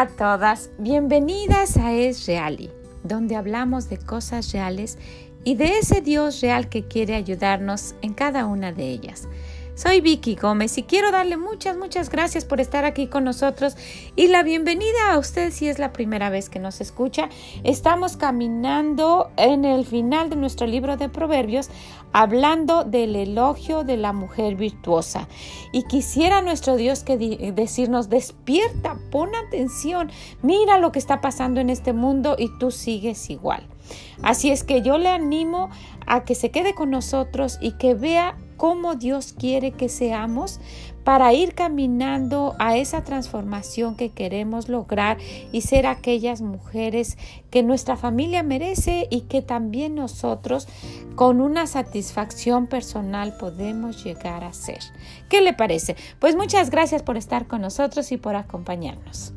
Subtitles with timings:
[0.00, 2.70] A todas, bienvenidas a Es Reali,
[3.02, 4.96] donde hablamos de cosas reales
[5.42, 9.26] y de ese Dios real que quiere ayudarnos en cada una de ellas.
[9.78, 13.76] Soy Vicky Gómez y quiero darle muchas, muchas gracias por estar aquí con nosotros
[14.16, 17.28] y la bienvenida a usted si es la primera vez que nos escucha.
[17.62, 21.70] Estamos caminando en el final de nuestro libro de Proverbios
[22.12, 25.28] hablando del elogio de la mujer virtuosa.
[25.70, 27.16] Y quisiera nuestro Dios que
[27.54, 30.10] decirnos, despierta, pon atención,
[30.42, 33.64] mira lo que está pasando en este mundo y tú sigues igual.
[34.22, 35.70] Así es que yo le animo
[36.04, 40.60] a que se quede con nosotros y que vea cómo Dios quiere que seamos
[41.04, 45.16] para ir caminando a esa transformación que queremos lograr
[45.52, 47.16] y ser aquellas mujeres
[47.50, 50.68] que nuestra familia merece y que también nosotros
[51.14, 54.80] con una satisfacción personal podemos llegar a ser.
[55.30, 55.96] ¿Qué le parece?
[56.18, 59.32] Pues muchas gracias por estar con nosotros y por acompañarnos.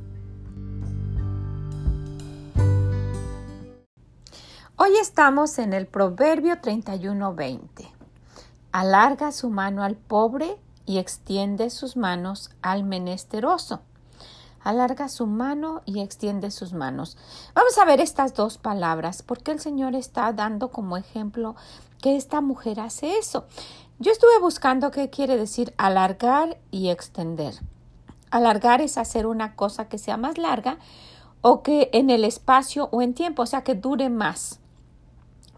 [4.75, 8.00] Hoy estamos en el Proverbio 31:20.
[8.71, 13.81] Alarga su mano al pobre y extiende sus manos al menesteroso.
[14.63, 17.17] Alarga su mano y extiende sus manos.
[17.53, 21.55] Vamos a ver estas dos palabras porque el Señor está dando como ejemplo
[22.01, 23.45] que esta mujer hace eso.
[23.99, 27.55] Yo estuve buscando qué quiere decir alargar y extender.
[28.29, 30.77] Alargar es hacer una cosa que sea más larga
[31.41, 34.60] o que en el espacio o en tiempo, o sea, que dure más.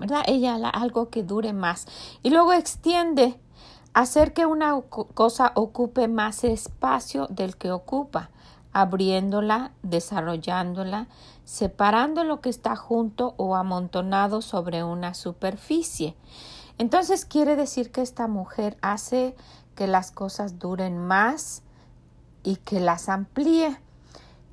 [0.04, 0.24] ¿Verdad?
[0.28, 1.88] Ella algo que dure más.
[2.24, 3.40] Y luego extiende,
[3.94, 8.30] hacer que una cosa ocupe más espacio del que ocupa,
[8.74, 11.08] abriéndola, desarrollándola,
[11.46, 16.18] separando lo que está junto o amontonado sobre una superficie.
[16.78, 19.38] Entonces quiere decir que esta mujer hace
[19.74, 21.62] que las cosas duren más
[22.44, 23.80] y que las amplíe,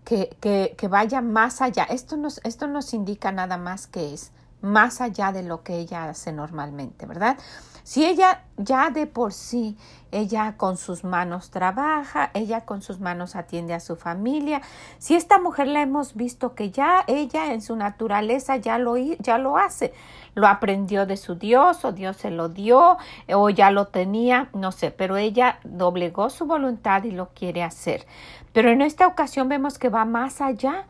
[0.05, 1.85] que, que, vaya más allá.
[1.85, 4.33] Esto nos, esto nos indica nada más que es
[4.63, 7.37] más allá de lo que ella hace normalmente, ¿verdad?
[7.83, 9.77] Si ella ya de por sí,
[10.13, 14.61] ella con sus manos trabaja, ella con sus manos atiende a su familia,
[14.99, 19.39] si esta mujer la hemos visto que ya ella en su naturaleza ya lo, ya
[19.39, 19.93] lo hace,
[20.35, 22.99] lo aprendió de su Dios o Dios se lo dio
[23.33, 28.07] o ya lo tenía, no sé, pero ella doblegó su voluntad y lo quiere hacer.
[28.53, 30.85] Pero en esta ocasión vemos que va más allá.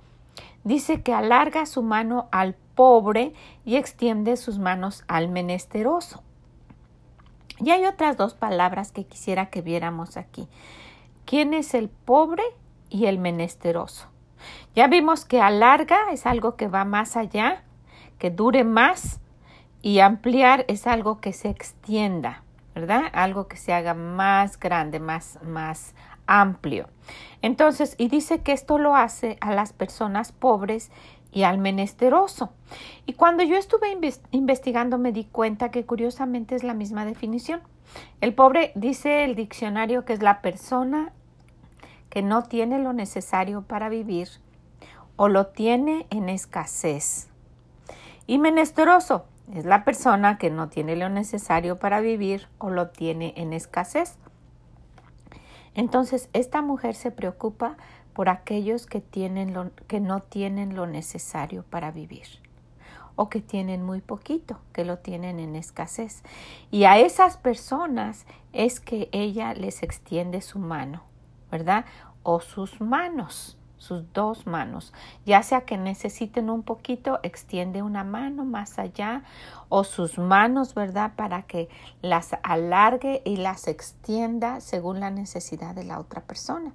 [0.64, 3.34] Dice que alarga su mano al pobre
[3.66, 6.22] y extiende sus manos al menesteroso.
[7.58, 10.48] Y hay otras dos palabras que quisiera que viéramos aquí.
[11.26, 12.42] ¿Quién es el pobre
[12.88, 14.08] y el menesteroso?
[14.74, 17.64] Ya vimos que alarga es algo que va más allá,
[18.18, 19.20] que dure más
[19.82, 23.10] y ampliar es algo que se extienda, ¿verdad?
[23.12, 25.94] Algo que se haga más grande, más, más
[26.26, 26.88] amplio.
[27.42, 30.91] Entonces, y dice que esto lo hace a las personas pobres
[31.32, 32.52] y al menesteroso.
[33.06, 33.96] Y cuando yo estuve
[34.30, 37.60] investigando me di cuenta que curiosamente es la misma definición.
[38.20, 41.12] El pobre dice el diccionario que es la persona
[42.08, 44.28] que no tiene lo necesario para vivir
[45.16, 47.28] o lo tiene en escasez.
[48.26, 49.24] Y menesteroso
[49.54, 54.16] es la persona que no tiene lo necesario para vivir o lo tiene en escasez.
[55.74, 57.76] Entonces, esta mujer se preocupa
[58.20, 62.26] por aquellos que, tienen lo, que no tienen lo necesario para vivir
[63.16, 66.22] o que tienen muy poquito, que lo tienen en escasez.
[66.70, 71.03] Y a esas personas es que ella les extiende su mano,
[71.50, 71.86] ¿verdad?
[72.22, 74.92] O sus manos, sus dos manos.
[75.25, 79.22] Ya sea que necesiten un poquito, extiende una mano más allá
[79.70, 81.12] o sus manos, ¿verdad?
[81.16, 81.70] Para que
[82.03, 86.75] las alargue y las extienda según la necesidad de la otra persona.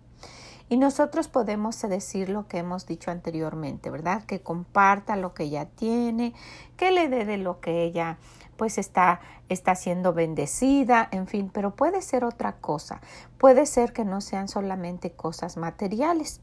[0.67, 4.23] Y nosotros podemos decir lo que hemos dicho anteriormente, ¿verdad?
[4.23, 6.33] Que comparta lo que ella tiene,
[6.75, 8.17] que le dé de lo que ella
[8.57, 9.19] pues está,
[9.49, 13.01] está siendo bendecida, en fin, pero puede ser otra cosa.
[13.37, 16.39] Puede ser que no sean solamente cosas materiales.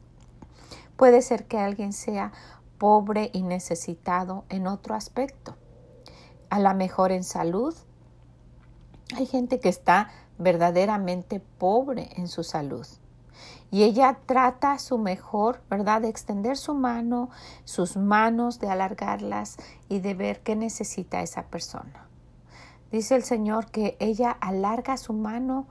[0.95, 2.31] Puede ser que alguien sea
[2.77, 5.55] pobre y necesitado en otro aspecto.
[6.49, 7.75] A lo mejor en salud.
[9.15, 12.87] Hay gente que está verdaderamente pobre en su salud.
[13.71, 17.29] Y ella trata su mejor, ¿verdad?, de extender su mano,
[17.65, 19.57] sus manos, de alargarlas
[19.89, 22.07] y de ver qué necesita esa persona.
[22.91, 25.65] Dice el Señor que ella alarga su mano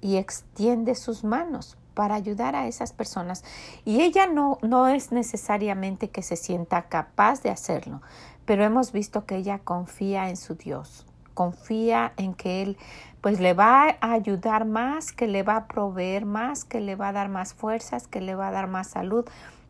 [0.00, 3.44] y extiende sus manos para ayudar a esas personas.
[3.84, 8.00] Y ella no, no es necesariamente que se sienta capaz de hacerlo,
[8.44, 12.76] pero hemos visto que ella confía en su Dios, confía en que Él
[13.20, 17.08] pues le va a ayudar más, que le va a proveer más, que le va
[17.08, 19.24] a dar más fuerzas, que le va a dar más salud,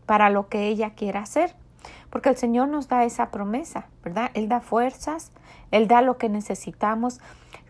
[0.06, 1.54] para lo que ella quiera hacer.
[2.10, 4.30] Porque el Señor nos da esa promesa, ¿verdad?
[4.34, 5.32] Él da fuerzas,
[5.70, 7.20] Él da lo que necesitamos.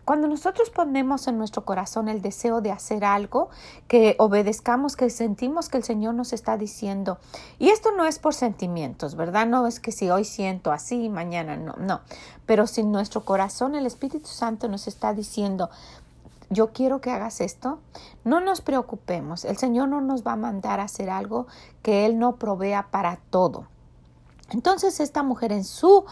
[0.05, 3.49] Cuando nosotros ponemos en nuestro corazón el deseo de hacer algo,
[3.87, 7.19] que obedezcamos, que sentimos que el Señor nos está diciendo,
[7.57, 9.47] y esto no es por sentimientos, ¿verdad?
[9.47, 12.01] No es que si hoy siento así, mañana no, no,
[12.45, 15.69] pero si nuestro corazón el Espíritu Santo nos está diciendo,
[16.49, 17.79] yo quiero que hagas esto,
[18.25, 21.47] no nos preocupemos, el Señor no nos va a mandar a hacer algo
[21.81, 23.67] que Él no provea para todo.
[24.49, 26.05] Entonces esta mujer en su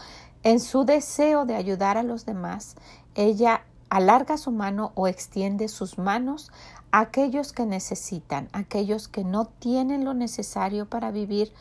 [0.44, 2.74] en su deseo de ayudar a los demás,
[3.14, 3.62] ella
[3.92, 6.50] alarga su mano o extiende sus manos
[6.92, 11.52] a aquellos que necesitan, aquellos que no tienen lo necesario para vivir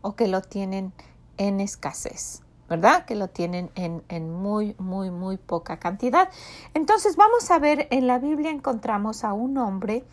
[0.00, 0.92] o que lo tienen
[1.36, 2.42] en escasez.
[2.68, 3.04] ¿verdad?
[3.04, 6.30] Que lo tienen en, en, muy, muy, muy poca cantidad.
[6.72, 10.04] Entonces vamos a ver, en la Biblia encontramos a un hombre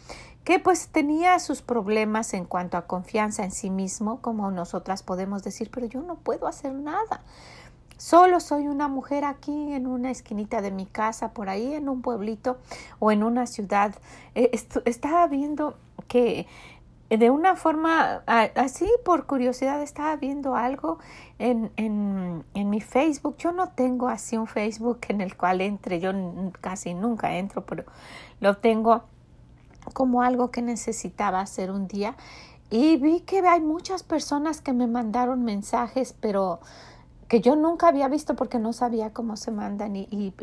[0.44, 5.44] que pues tenía sus problemas en cuanto a confianza en sí mismo, como nosotras podemos
[5.44, 7.22] decir, pero yo no puedo hacer nada.
[7.98, 12.02] Solo soy una mujer aquí en una esquinita de mi casa, por ahí en un
[12.02, 12.58] pueblito
[13.00, 13.96] o en una ciudad.
[14.36, 14.52] Eh,
[14.86, 15.76] estaba viendo
[16.08, 16.48] que
[17.10, 18.22] de una forma
[18.56, 21.00] así por curiosidad estaba viendo algo
[21.40, 23.38] en, en, en, mi Facebook.
[23.38, 26.12] Yo no tengo así un Facebook en el cual entre, yo
[26.60, 27.86] casi nunca entro, pero
[28.42, 29.04] lo tengo
[29.94, 32.16] como algo que necesitaba hacer un día.
[32.70, 36.60] Y vi que hay muchas personas que me mandaron mensajes, pero
[37.28, 40.34] que yo nunca había visto porque no sabía cómo se mandan y,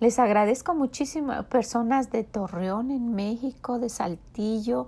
[0.00, 4.86] les agradezco muchísimo personas de Torreón en México, de Saltillo,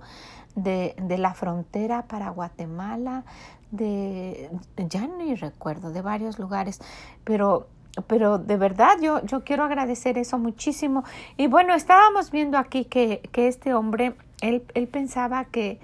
[0.55, 3.23] de, de, la frontera para Guatemala,
[3.71, 6.79] de ya ni recuerdo, de varios lugares,
[7.23, 7.67] pero
[8.07, 11.03] pero de verdad yo, yo quiero agradecer eso muchísimo.
[11.37, 15.79] Y bueno, estábamos viendo aquí que, que este hombre, él, él pensaba que,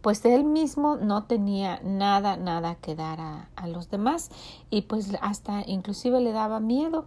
[0.00, 4.30] pues él mismo no tenía nada, nada que dar a, los demás
[4.70, 7.06] y pues hasta inclusive le daba miedo.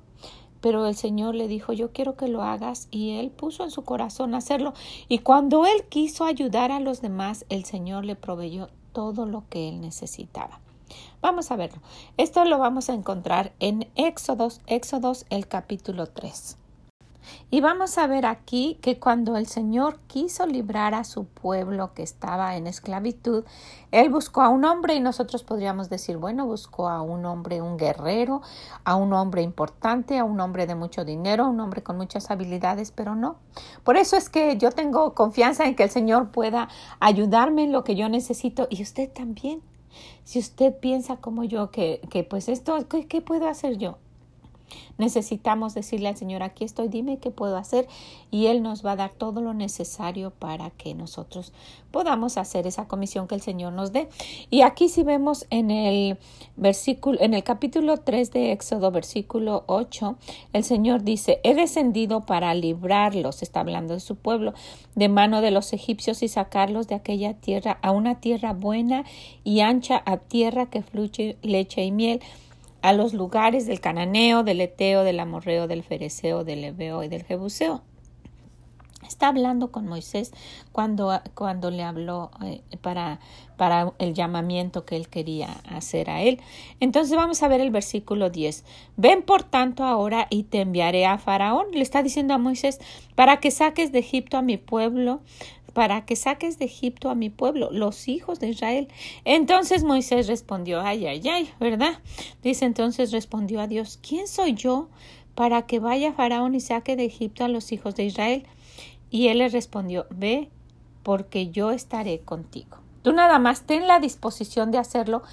[0.61, 3.83] Pero el Señor le dijo, yo quiero que lo hagas y él puso en su
[3.83, 4.73] corazón hacerlo.
[5.09, 9.67] Y cuando él quiso ayudar a los demás, el Señor le proveyó todo lo que
[9.67, 10.61] él necesitaba.
[11.21, 11.81] Vamos a verlo.
[12.15, 16.57] Esto lo vamos a encontrar en Éxodos, Éxodos el capítulo 3.
[17.49, 22.03] Y vamos a ver aquí que cuando el Señor quiso librar a su pueblo que
[22.03, 23.45] estaba en esclavitud,
[23.91, 27.77] Él buscó a un hombre y nosotros podríamos decir, bueno, buscó a un hombre, un
[27.77, 28.41] guerrero,
[28.83, 32.31] a un hombre importante, a un hombre de mucho dinero, a un hombre con muchas
[32.31, 33.37] habilidades, pero no.
[33.83, 37.83] Por eso es que yo tengo confianza en que el Señor pueda ayudarme en lo
[37.83, 39.61] que yo necesito y usted también.
[40.23, 43.97] Si usted piensa como yo que, que pues esto, ¿qué puedo hacer yo?
[44.97, 47.87] Necesitamos decirle al Señor, aquí estoy, dime qué puedo hacer
[48.31, 51.53] y Él nos va a dar todo lo necesario para que nosotros
[51.91, 54.09] podamos hacer esa comisión que el Señor nos dé.
[54.49, 56.17] Y aquí si vemos en el
[56.55, 60.15] versículo, en el capítulo 3 de Éxodo, versículo 8,
[60.53, 64.53] el Señor dice, he descendido para librarlos, está hablando de su pueblo,
[64.95, 69.05] de mano de los egipcios y sacarlos de aquella tierra a una tierra buena
[69.43, 72.21] y ancha, a tierra que fluye leche y miel
[72.83, 77.23] a los lugares del cananeo, del eteo, del amorreo, del fereceo, del ebeo y del
[77.23, 77.81] jebuseo.
[79.07, 80.31] Está hablando con Moisés
[80.71, 83.19] cuando, cuando le habló eh, para,
[83.57, 86.41] para el llamamiento que él quería hacer a él.
[86.81, 88.65] Entonces vamos a ver el versículo 10.
[88.97, 91.67] Ven por tanto ahora y te enviaré a Faraón.
[91.71, 92.79] Le está diciendo a Moisés
[93.15, 95.21] para que saques de Egipto a mi pueblo
[95.73, 98.87] para que saques de Egipto a mi pueblo, los hijos de Israel.
[99.25, 101.99] Entonces Moisés respondió, ay, ay, ay, ¿verdad?
[102.41, 104.89] Dice entonces respondió a Dios, ¿quién soy yo
[105.35, 108.45] para que vaya Faraón y saque de Egipto a los hijos de Israel?
[109.09, 110.49] Y él le respondió, ve,
[111.03, 112.77] porque yo estaré contigo.
[113.01, 115.23] Tú nada más ten la disposición de hacerlo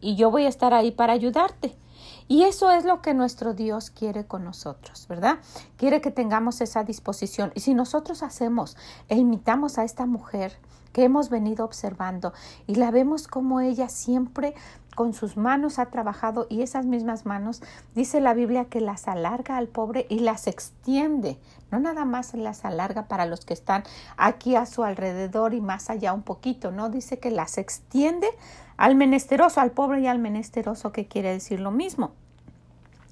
[0.00, 1.74] y yo voy a estar ahí para ayudarte.
[2.30, 5.40] Y eso es lo que nuestro Dios quiere con nosotros, ¿verdad?
[5.76, 7.50] Quiere que tengamos esa disposición.
[7.56, 8.76] Y si nosotros hacemos
[9.08, 10.56] e imitamos a esta mujer
[10.92, 12.32] que hemos venido observando
[12.68, 14.54] y la vemos como ella siempre
[14.94, 17.62] con sus manos ha trabajado y esas mismas manos,
[17.96, 21.36] dice la Biblia que las alarga al pobre y las extiende,
[21.72, 23.82] no nada más las alarga para los que están
[24.16, 28.28] aquí a su alrededor y más allá un poquito, no, dice que las extiende
[28.80, 32.14] al menesteroso, al pobre y al menesteroso, que quiere decir lo mismo.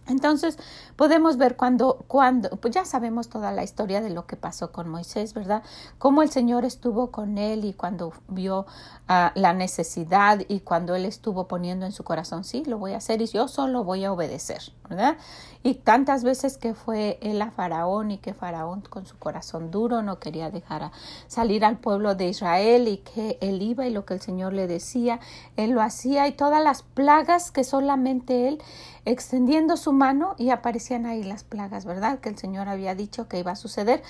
[0.08, 0.58] Entonces
[0.96, 4.88] podemos ver cuando, cuando, pues ya sabemos toda la historia de lo que pasó con
[4.88, 5.62] Moisés, ¿verdad?
[5.98, 8.60] Cómo el Señor estuvo con él y cuando vio
[9.08, 12.96] uh, la necesidad y cuando él estuvo poniendo en su corazón, sí, lo voy a
[12.96, 15.16] hacer y yo solo voy a obedecer, ¿verdad?
[15.62, 20.02] Y tantas veces que fue él a Faraón y que Faraón con su corazón duro
[20.02, 20.90] no quería dejar
[21.26, 24.66] salir al pueblo de Israel y que él iba y lo que el Señor le
[24.66, 25.20] decía,
[25.56, 28.62] él lo hacía y todas las plagas que solamente él
[29.04, 29.92] extendiendo su
[30.38, 32.20] y aparecían ahí las plagas, ¿verdad?
[32.20, 34.02] Que el Señor había dicho que iba a suceder.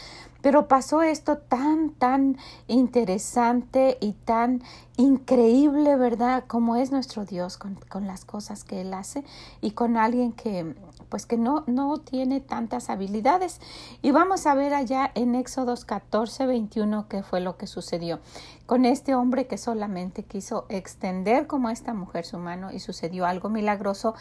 [0.43, 4.63] Pero pasó esto tan, tan interesante y tan
[4.99, 6.45] increíble, ¿verdad?
[6.47, 9.25] Como es nuestro Dios con, con las cosas que Él hace
[9.63, 10.77] y con alguien que,
[11.09, 13.61] pues que no, no tiene tantas habilidades.
[14.03, 18.21] Y vamos a ver allá en Éxodos 14, 21 qué fue lo que sucedió
[18.69, 23.49] con este hombre que solamente quiso extender como esta mujer su mano y sucedió algo
[23.49, 24.15] milagroso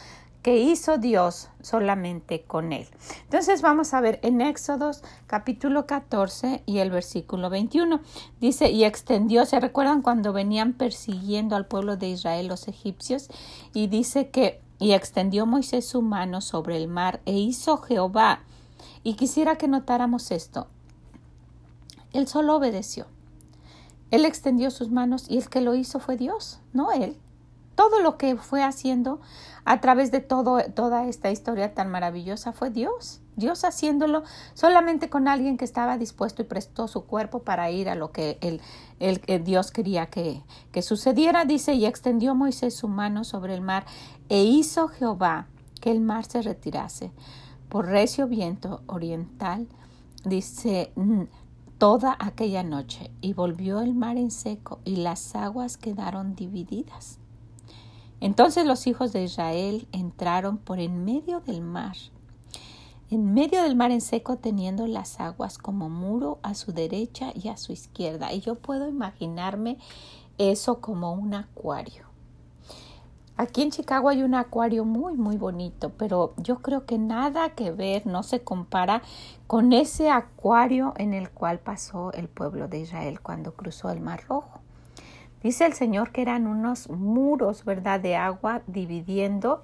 [0.47, 2.87] que hizo Dios solamente con él.
[3.25, 7.99] Entonces vamos a ver en Éxodos capítulo 14 y el versículo 21.
[8.39, 13.27] Dice, y extendió, ¿se recuerdan cuando venían persiguiendo al pueblo de Israel los egipcios?
[13.73, 18.39] Y dice que, y extendió Moisés su mano sobre el mar e hizo Jehová.
[19.03, 20.67] Y quisiera que notáramos esto.
[22.13, 23.07] Él solo obedeció.
[24.11, 27.17] Él extendió sus manos y el que lo hizo fue Dios, no él
[27.77, 29.21] todo lo que fue haciendo
[29.63, 33.21] a través de todo, toda esta historia tan maravillosa fue Dios.
[33.35, 34.23] Dios haciéndolo
[34.55, 38.39] solamente con alguien que estaba dispuesto y prestó su cuerpo para ir a lo que
[38.41, 40.41] el, Dios quería que,
[40.71, 41.45] que sucediera.
[41.45, 43.85] Dice, y extendió Moisés su mano sobre el mar
[44.27, 45.45] e hizo Jehová
[45.79, 47.11] que el mar se retirase
[47.69, 49.67] por recio viento oriental.
[50.25, 51.25] Dice, mm,
[51.77, 57.19] toda aquella noche y volvió el mar en seco y las aguas quedaron divididas.
[58.19, 61.95] Entonces los hijos de Israel entraron por en medio del mar,
[63.09, 67.49] en medio del mar en seco, teniendo las aguas como muro a su derecha y
[67.49, 68.33] a su izquierda.
[68.33, 69.77] Y yo puedo imaginarme
[70.37, 72.07] eso como un acuario.
[73.39, 77.69] Aquí en Chicago hay un acuario muy, muy bonito, pero yo creo que nada que
[77.69, 79.03] ver, no se compara
[79.45, 84.23] con ese acuario en el cual pasó el pueblo de Israel cuando cruzó el Mar
[84.27, 84.56] Rojo.
[85.43, 89.63] Dice el Señor que eran unos muros, ¿verdad?, de agua dividiendo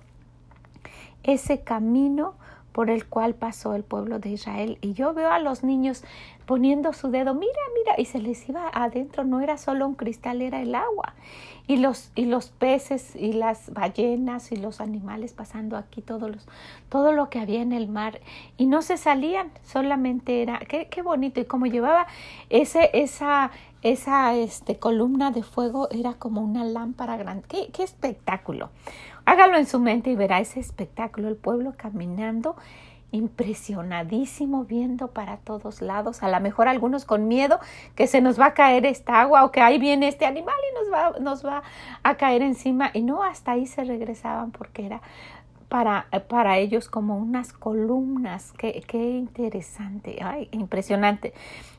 [1.23, 2.35] ese camino
[2.73, 4.77] por el cual pasó el pueblo de Israel.
[4.81, 6.03] Y yo veo a los niños
[6.45, 10.41] poniendo su dedo, mira, mira, y se les iba adentro, no era solo un cristal,
[10.41, 11.13] era el agua.
[11.67, 16.47] Y los, y los peces y las ballenas y los animales pasando aquí, todos los,
[16.89, 18.19] todo lo que había en el mar.
[18.57, 21.39] Y no se salían, solamente era, qué, qué bonito.
[21.39, 22.07] Y como llevaba
[22.49, 23.51] ese, esa,
[23.83, 27.43] esa este, columna de fuego era como una lámpara grande.
[27.47, 28.69] ¿Qué, espectáculo!
[29.25, 32.55] Hágalo en su mente y verá ese espectáculo, el pueblo caminando
[33.11, 37.59] impresionadísimo viendo para todos lados, a lo mejor algunos con miedo
[37.93, 40.79] que se nos va a caer esta agua o que ahí viene este animal y
[40.79, 41.61] nos va, nos va
[42.01, 45.01] a caer encima y no hasta ahí se regresaban porque era
[45.69, 51.33] para, para ellos como unas columnas, qué, qué interesante, ay, impresionante.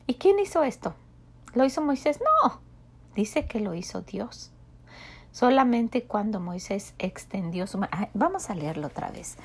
[0.07, 0.93] ¿Y quién hizo esto?
[1.55, 2.19] ¿Lo hizo Moisés?
[2.19, 2.61] No,
[3.15, 4.51] dice que lo hizo Dios.
[5.31, 7.91] Solamente cuando Moisés extendió su mano.
[8.13, 9.37] Vamos a leerlo otra vez.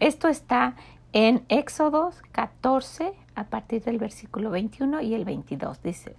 [0.00, 0.74] Esto está
[1.12, 6.14] en Éxodo 14, a partir del versículo 21 y el 22, dice,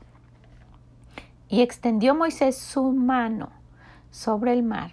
[1.47, 3.49] y extendió Moisés su mano
[4.11, 4.91] sobre el mar,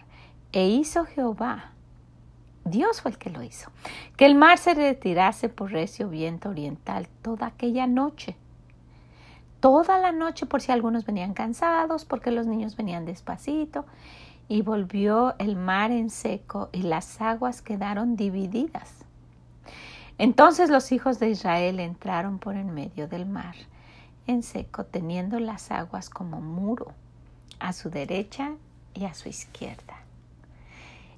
[0.52, 1.72] e hizo Jehová,
[2.64, 3.70] Dios fue el que lo hizo,
[4.16, 8.36] que el mar se retirase por recio viento oriental toda aquella noche.
[9.60, 13.84] Toda la noche, por si algunos venían cansados, porque los niños venían despacito,
[14.48, 18.98] y volvió el mar en seco y las aguas quedaron divididas
[20.18, 23.54] entonces los hijos de Israel entraron por en medio del mar,
[24.26, 26.92] en seco, teniendo las aguas como muro,
[27.60, 28.54] a su derecha
[28.94, 30.02] y a su izquierda.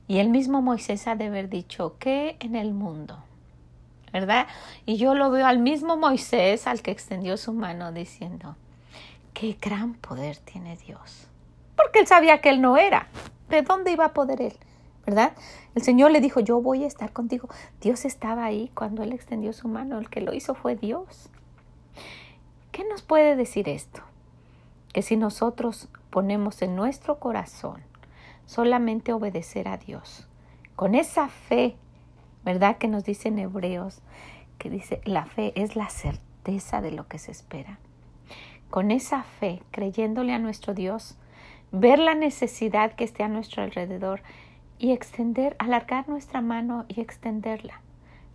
[0.07, 3.17] Y el mismo Moisés ha de haber dicho, ¿qué en el mundo?
[4.13, 4.47] ¿Verdad?
[4.87, 8.57] Y yo lo veo al mismo Moisés al que extendió su mano diciendo,
[9.35, 11.29] qué gran poder tiene Dios.
[11.77, 13.07] Porque él sabía que él no era.
[13.49, 14.55] ¿De dónde iba a poder él?
[15.07, 15.33] ¿verdad?
[15.75, 17.49] El Señor le dijo, yo voy a estar contigo.
[17.81, 19.99] Dios estaba ahí cuando Él extendió su mano.
[19.99, 21.31] El que lo hizo fue Dios.
[22.71, 24.03] ¿Qué nos puede decir esto?
[24.93, 27.83] Que si nosotros ponemos en nuestro corazón
[28.47, 30.27] solamente obedecer a Dios,
[30.77, 31.77] con esa fe,
[32.45, 32.79] ¿verdad?
[32.79, 34.01] Que nos dice en Hebreos,
[34.59, 37.79] que dice, la fe es la certeza de lo que se espera.
[38.71, 41.17] Con esa fe, creyéndole a nuestro Dios,
[41.73, 44.23] ver la necesidad que esté a nuestro alrededor
[44.79, 47.81] y extender, alargar nuestra mano y extenderla.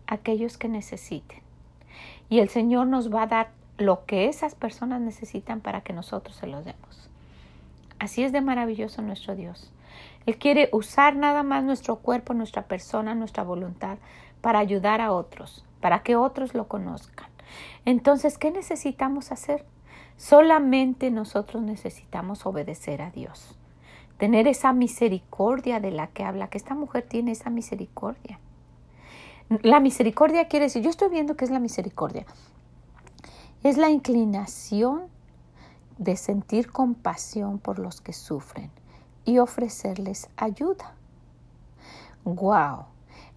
[0.07, 1.39] a aquellos que necesiten.
[2.29, 6.35] Y el Señor nos va a dar lo que esas personas necesitan para que nosotros
[6.35, 7.09] se los demos.
[7.97, 9.71] Así es de maravilloso nuestro Dios.
[10.25, 13.97] Él quiere usar nada más nuestro cuerpo, nuestra persona, nuestra voluntad
[14.41, 17.29] para ayudar a otros, para que otros lo conozcan.
[17.85, 19.65] Entonces, ¿qué necesitamos hacer?
[20.17, 23.57] Solamente nosotros necesitamos obedecer a Dios,
[24.17, 28.39] tener esa misericordia de la que habla, que esta mujer tiene esa misericordia.
[29.61, 32.25] La misericordia quiere decir, yo estoy viendo que es la misericordia,
[33.61, 35.03] es la inclinación
[35.97, 38.71] de sentir compasión por los que sufren
[39.25, 40.93] y ofrecerles ayuda.
[42.23, 42.85] ¡Wow!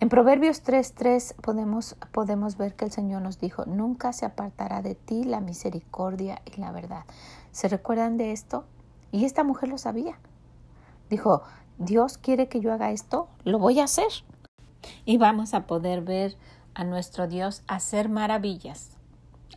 [0.00, 4.94] En Proverbios 3:3 podemos, podemos ver que el Señor nos dijo, nunca se apartará de
[4.94, 7.04] ti la misericordia y la verdad.
[7.50, 8.64] ¿Se recuerdan de esto?
[9.10, 10.20] Y esta mujer lo sabía.
[11.10, 11.42] Dijo,
[11.78, 14.08] Dios quiere que yo haga esto, lo voy a hacer.
[15.04, 16.36] Y vamos a poder ver
[16.74, 18.96] a nuestro Dios hacer maravillas,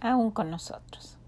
[0.01, 1.19] aún con nosotros.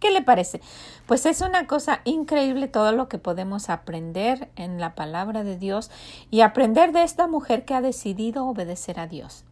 [0.00, 0.60] ¿Qué le parece?
[1.06, 5.90] Pues es una cosa increíble todo lo que podemos aprender en la palabra de Dios
[6.30, 9.44] y aprender de esta mujer que ha decidido obedecer a Dios.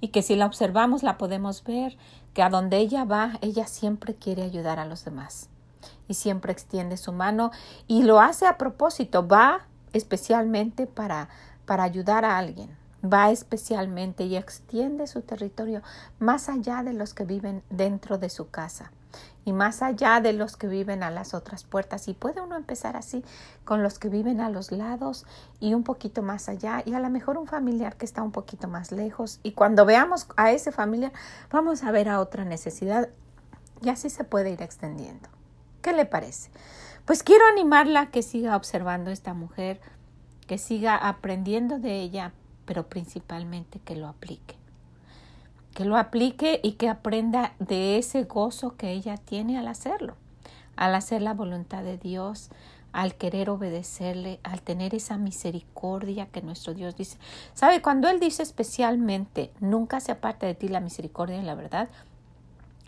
[0.00, 1.96] Y que si la observamos la podemos ver
[2.34, 5.48] que a donde ella va, ella siempre quiere ayudar a los demás.
[6.06, 7.50] Y siempre extiende su mano
[7.88, 11.28] y lo hace a propósito, va especialmente para,
[11.66, 15.82] para ayudar a alguien va especialmente y extiende su territorio
[16.20, 18.92] más allá de los que viven dentro de su casa
[19.44, 22.08] y más allá de los que viven a las otras puertas.
[22.08, 23.24] Y puede uno empezar así
[23.64, 25.26] con los que viven a los lados
[25.60, 28.68] y un poquito más allá y a lo mejor un familiar que está un poquito
[28.68, 29.40] más lejos.
[29.42, 31.12] Y cuando veamos a ese familiar,
[31.50, 33.08] vamos a ver a otra necesidad
[33.82, 35.28] y así se puede ir extendiendo.
[35.80, 36.50] ¿Qué le parece?
[37.04, 39.80] Pues quiero animarla a que siga observando a esta mujer,
[40.46, 42.32] que siga aprendiendo de ella,
[42.64, 44.61] pero principalmente que lo aplique
[45.74, 50.16] que lo aplique y que aprenda de ese gozo que ella tiene al hacerlo,
[50.76, 52.50] al hacer la voluntad de Dios,
[52.92, 57.18] al querer obedecerle, al tener esa misericordia que nuestro Dios dice.
[57.54, 57.80] ¿Sabe?
[57.80, 61.88] Cuando Él dice especialmente, nunca se aparte de ti la misericordia y la verdad,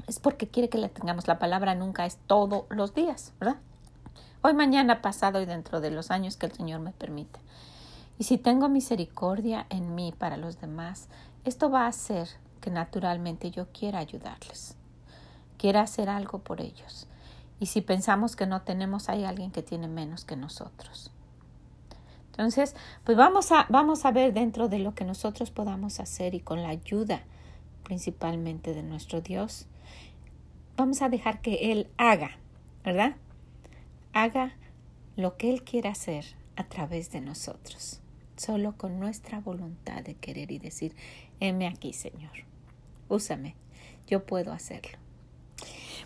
[0.07, 1.27] es porque quiere que le tengamos.
[1.27, 3.57] La palabra nunca es todos los días, ¿verdad?
[4.43, 7.41] Hoy, mañana, pasado y dentro de los años que el Señor me permite.
[8.19, 11.09] Y si tengo misericordia en mí para los demás,
[11.47, 12.29] esto va a hacer
[12.71, 14.77] naturalmente yo quiera ayudarles,
[15.59, 17.07] quiera hacer algo por ellos.
[17.61, 21.11] Y si pensamos que no tenemos, hay alguien que tiene menos que nosotros.
[22.27, 22.75] Entonces,
[23.05, 26.63] pues vamos a, vamos a ver dentro de lo que nosotros podamos hacer y con
[26.63, 27.23] la ayuda
[27.85, 29.67] principalmente de nuestro Dios,
[30.77, 32.33] vamos a dejar que Él haga,
[32.83, 33.15] ¿verdad?
[34.13, 34.57] Haga
[35.17, 36.25] lo que Él quiera hacer
[36.57, 38.01] a través de nosotros,
[38.37, 40.97] solo con nuestra voluntad de querer y decir,
[41.39, 42.54] heme aquí, Señor
[43.15, 43.57] úsame,
[44.07, 44.99] yo puedo hacerlo.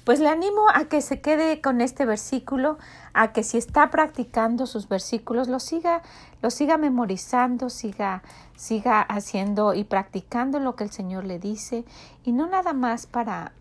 [0.05, 2.79] Pues le animo a que se quede con este versículo,
[3.13, 6.01] a que si está practicando sus versículos, lo siga,
[6.41, 8.23] lo siga memorizando, siga,
[8.57, 11.85] siga haciendo y practicando lo que el Señor le dice,
[12.25, 13.53] y no nada más para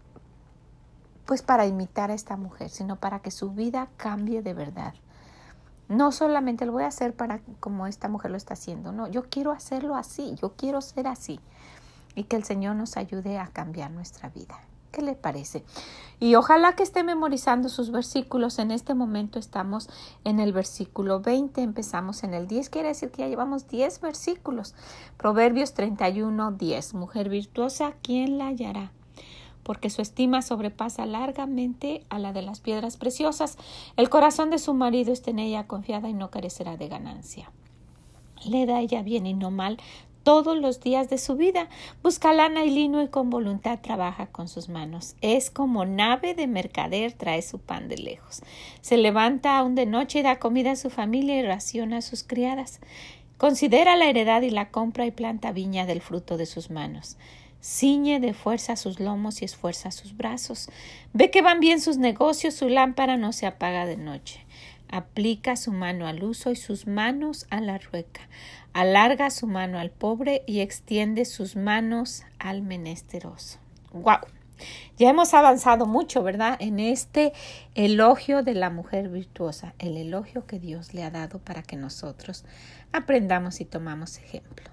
[1.26, 4.94] pues para imitar a esta mujer, sino para que su vida cambie de verdad.
[5.90, 9.24] No solamente lo voy a hacer para como esta mujer lo está haciendo, no, yo
[9.24, 11.42] quiero hacerlo así, yo quiero ser así
[12.18, 14.60] y que el Señor nos ayude a cambiar nuestra vida.
[14.92, 15.64] ¿Qué le parece?
[16.20, 18.58] Y ojalá que esté memorizando sus versículos.
[18.58, 19.88] En este momento estamos
[20.24, 24.74] en el versículo 20, empezamos en el 10, quiere decir que ya llevamos 10 versículos.
[25.18, 26.94] Proverbios 31, 10.
[26.96, 28.92] Mujer virtuosa, ¿quién la hallará?
[29.68, 33.58] porque su estima sobrepasa largamente a la de las piedras preciosas.
[33.98, 37.52] El corazón de su marido está en ella confiada y no carecerá de ganancia.
[38.46, 39.78] Le da ella bien y no mal
[40.28, 41.70] todos los días de su vida.
[42.04, 45.16] Busca lana y lino y con voluntad trabaja con sus manos.
[45.22, 48.42] Es como nave de mercader, trae su pan de lejos.
[48.82, 52.24] Se levanta aún de noche y da comida a su familia y raciona a sus
[52.24, 52.82] criadas.
[53.38, 57.16] Considera la heredad y la compra y planta viña del fruto de sus manos.
[57.63, 60.70] Ciñe de fuerza sus lomos y esfuerza sus brazos.
[61.13, 64.46] Ve que van bien sus negocios, su lámpara no se apaga de noche.
[64.89, 68.21] Aplica su mano al uso y sus manos a la rueca
[68.78, 73.58] alarga su mano al pobre y extiende sus manos al menesteroso.
[73.91, 74.19] ¡Wow!
[75.00, 76.58] Ya hemos avanzado mucho, ¿verdad?
[76.60, 77.34] En este
[77.73, 82.45] elogio de la mujer virtuosa, el elogio que Dios le ha dado para que nosotros
[82.91, 84.69] aprendamos y tomamos ejemplo.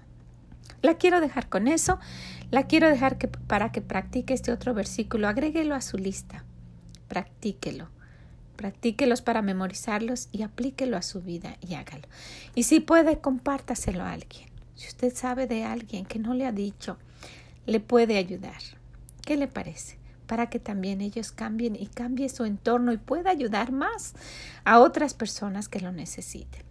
[0.83, 1.97] La quiero dejar con eso,
[2.51, 6.45] la quiero dejar para que practique este otro versículo, agréguelo a su lista,
[7.07, 7.89] practíquelo.
[8.55, 12.07] Practíquelos para memorizarlos y aplíquelo a su vida y hágalo.
[12.55, 14.49] Y si puede, compártaselo a alguien.
[14.75, 16.97] Si usted sabe de alguien que no le ha dicho
[17.65, 18.61] le puede ayudar.
[19.25, 19.97] ¿Qué le parece?
[20.27, 24.13] Para que también ellos cambien y cambie su entorno y pueda ayudar más
[24.63, 26.63] a otras personas que lo necesiten.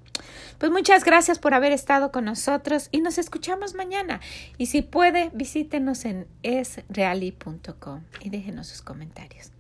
[0.59, 4.21] Pues muchas gracias por haber estado con nosotros y nos escuchamos mañana.
[4.59, 9.51] Y si puede, visítenos en esreali.com y déjenos sus comentarios.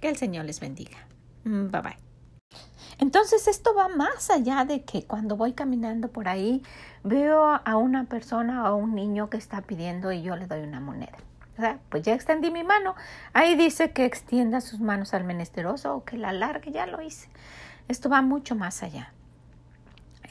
[0.00, 1.07] Que el Señor les bendiga.
[1.44, 1.98] Mm, bye bye.
[2.98, 6.62] Entonces esto va más allá de que cuando voy caminando por ahí
[7.04, 10.62] veo a una persona o a un niño que está pidiendo y yo le doy
[10.62, 11.16] una moneda.
[11.88, 12.94] Pues ya extendí mi mano.
[13.32, 17.28] Ahí dice que extienda sus manos al menesteroso o que la alargue, ya lo hice.
[17.88, 19.12] Esto va mucho más allá.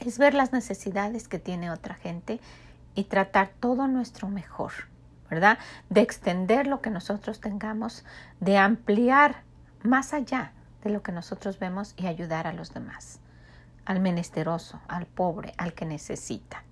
[0.00, 2.40] Es ver las necesidades que tiene otra gente
[2.94, 4.72] y tratar todo nuestro mejor,
[5.28, 5.58] ¿verdad?
[5.90, 8.04] De extender lo que nosotros tengamos,
[8.40, 9.42] de ampliar
[9.82, 13.20] más allá de lo que nosotros vemos y ayudar a los demás,
[13.84, 16.64] al menesteroso, al pobre, al que necesita.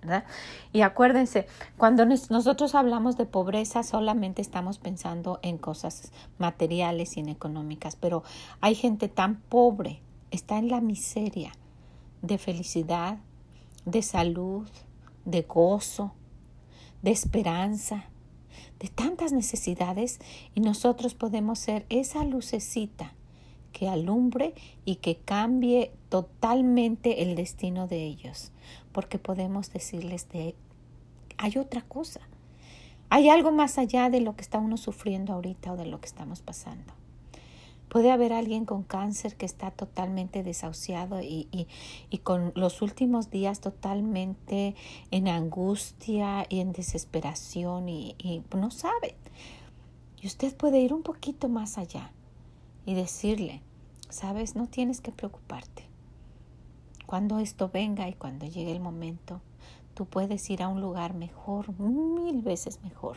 [0.00, 0.24] ¿verdad?
[0.72, 7.28] Y acuérdense, cuando nosotros hablamos de pobreza solamente estamos pensando en cosas materiales y en
[7.28, 8.22] económicas, pero
[8.60, 11.52] hay gente tan pobre, está en la miseria
[12.22, 13.18] de felicidad,
[13.84, 14.68] de salud,
[15.24, 16.12] de gozo,
[17.02, 18.04] de esperanza,
[18.78, 20.20] de tantas necesidades
[20.54, 23.14] y nosotros podemos ser esa lucecita
[23.78, 28.50] que alumbre y que cambie totalmente el destino de ellos,
[28.90, 30.56] porque podemos decirles de
[31.36, 32.20] hay otra cosa.
[33.08, 36.06] Hay algo más allá de lo que está uno sufriendo ahorita o de lo que
[36.06, 36.92] estamos pasando.
[37.88, 41.68] Puede haber alguien con cáncer que está totalmente desahuciado y, y,
[42.10, 44.74] y, con los últimos días totalmente
[45.12, 49.14] en angustia y en desesperación y, y no sabe.
[50.20, 52.10] Y usted puede ir un poquito más allá
[52.88, 53.60] y decirle,
[54.08, 55.84] sabes, no tienes que preocuparte.
[57.06, 59.40] Cuando esto venga y cuando llegue el momento,
[59.94, 63.16] tú puedes ir a un lugar mejor, mil veces mejor,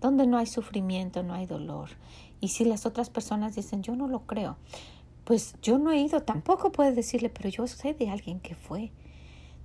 [0.00, 1.90] donde no hay sufrimiento, no hay dolor.
[2.40, 4.56] Y si las otras personas dicen, yo no lo creo,
[5.24, 8.90] pues yo no he ido, tampoco puedes decirle, pero yo sé de alguien que fue,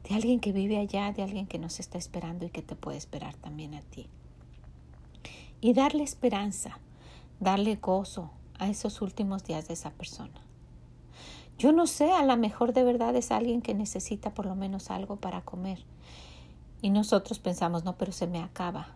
[0.07, 2.97] de alguien que vive allá, de alguien que nos está esperando y que te puede
[2.97, 4.07] esperar también a ti.
[5.59, 6.79] Y darle esperanza,
[7.39, 10.41] darle gozo, a esos últimos días de esa persona.
[11.57, 14.91] Yo no sé, a lo mejor de verdad es alguien que necesita por lo menos
[14.91, 15.79] algo para comer.
[16.81, 18.89] Y nosotros pensamos, no, pero se me acaba.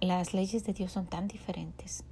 [0.00, 2.02] las leyes de Dios son tan diferentes.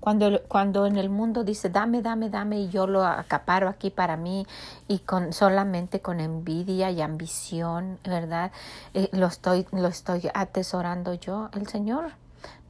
[0.00, 4.16] Cuando, cuando en el mundo dice, dame, dame, dame, y yo lo acaparo aquí para
[4.16, 4.46] mí,
[4.88, 8.50] y con, solamente con envidia y ambición, ¿verdad?
[8.94, 11.50] Eh, lo, estoy, lo estoy atesorando yo.
[11.52, 12.12] El Señor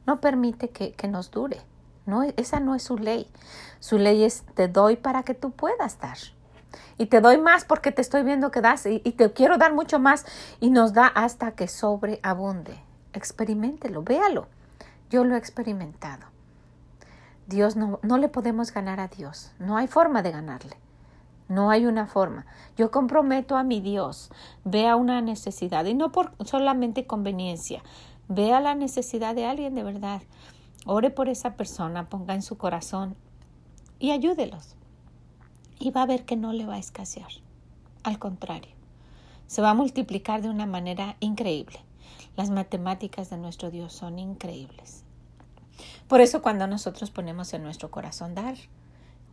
[0.05, 1.61] no permite que, que nos dure.
[2.05, 3.27] No, esa no es su ley.
[3.79, 6.17] Su ley es te doy para que tú puedas dar.
[6.97, 9.99] Y te doy más porque te estoy viendo que das y, te quiero dar mucho
[9.99, 10.25] más
[10.59, 12.79] y nos da hasta que sobreabunde.
[13.13, 14.47] Experimentelo, véalo.
[15.09, 16.27] Yo lo he experimentado.
[17.47, 19.51] Dios no, no le podemos ganar a Dios.
[19.59, 20.77] No hay forma de ganarle.
[21.49, 22.45] No hay una forma.
[22.77, 24.31] Yo comprometo a mi Dios.
[24.63, 27.83] Vea una necesidad y no por solamente conveniencia.
[28.29, 30.21] Vea la necesidad de alguien de verdad.
[30.85, 33.15] Ore por esa persona, ponga en su corazón
[33.99, 34.75] y ayúdelos.
[35.79, 37.31] Y va a ver que no le va a escasear.
[38.03, 38.71] Al contrario,
[39.47, 41.79] se va a multiplicar de una manera increíble.
[42.35, 45.03] Las matemáticas de nuestro Dios son increíbles.
[46.07, 48.55] Por eso cuando nosotros ponemos en nuestro corazón dar,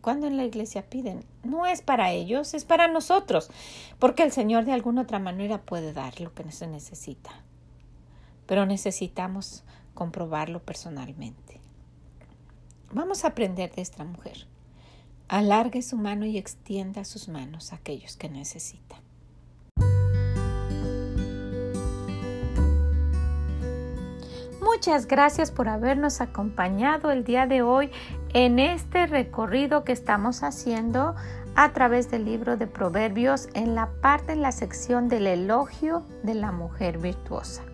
[0.01, 3.51] cuando en la iglesia piden, no es para ellos, es para nosotros,
[3.99, 7.31] porque el Señor de alguna otra manera puede dar lo que se necesita.
[8.47, 9.65] Pero necesitamos
[9.99, 11.61] comprobarlo personalmente.
[12.93, 14.47] Vamos a aprender de esta mujer.
[15.27, 19.01] Alargue su mano y extienda sus manos a aquellos que necesitan.
[24.63, 27.91] Muchas gracias por habernos acompañado el día de hoy
[28.35, 31.17] en este recorrido que estamos haciendo
[31.57, 36.35] a través del libro de Proverbios en la parte en la sección del elogio de
[36.35, 37.65] la mujer virtuosa.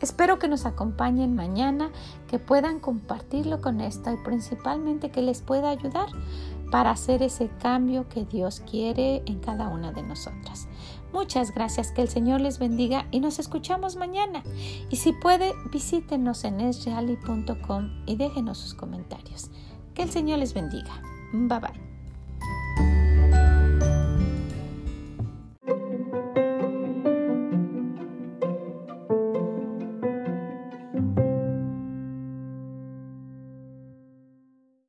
[0.00, 1.90] Espero que nos acompañen mañana,
[2.28, 6.08] que puedan compartirlo con esto y principalmente que les pueda ayudar
[6.70, 10.68] para hacer ese cambio que Dios quiere en cada una de nosotras.
[11.12, 14.42] Muchas gracias, que el Señor les bendiga y nos escuchamos mañana.
[14.90, 19.50] Y si puede, visítenos en esreali.com y déjenos sus comentarios.
[19.94, 21.00] Que el Señor les bendiga.
[21.32, 23.05] Bye bye.